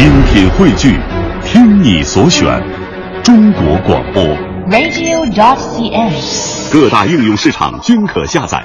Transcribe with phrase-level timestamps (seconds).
[0.00, 0.96] 精品汇聚，
[1.44, 2.58] 听你所选，
[3.22, 4.22] 中国广播。
[4.70, 6.72] radio.dot.cn，。
[6.72, 8.64] 各大应用市场均可下载。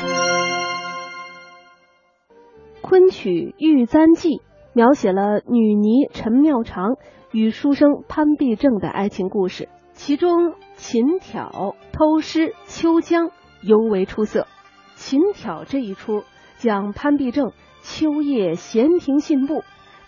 [2.82, 4.30] 昆曲《玉簪记》
[4.72, 6.96] 描写了女尼陈妙长
[7.34, 13.32] 与书生潘必正的爱情故事，其中琴挑、偷诗、秋江
[13.62, 14.48] 尤为出色。
[14.96, 16.24] 琴挑这一出
[16.60, 19.66] 讲潘必正秋夜闲庭信步，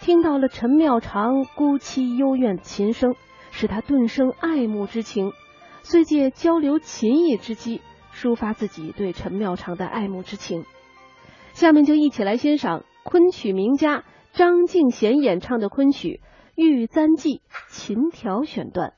[0.08, 3.18] 听到了陈妙长孤凄幽怨的琴声，
[3.52, 5.34] 使他顿生爱慕之情，
[5.84, 7.82] 遂借交流琴艺之机，
[8.14, 10.64] 抒发自己对陈妙长的爱慕之情。
[11.52, 16.22] 下面就一起来欣赏昆曲名家张敬贤演唱的昆曲
[16.56, 18.94] 《玉簪记》琴调选段。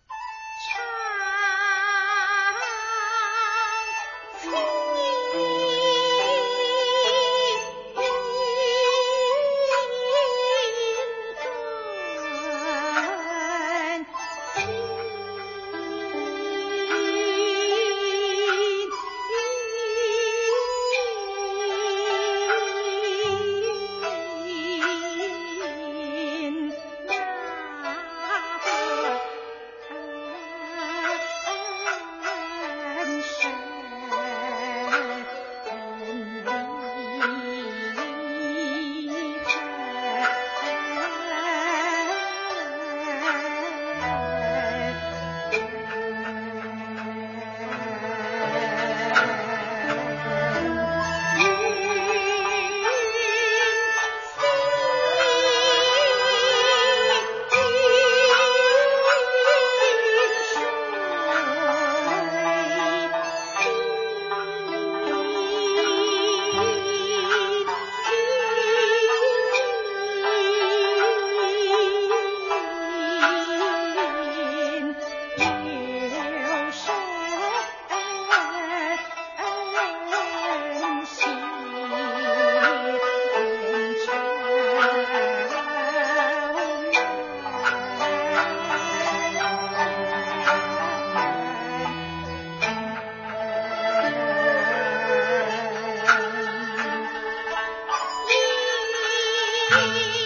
[99.69, 100.18] Bye.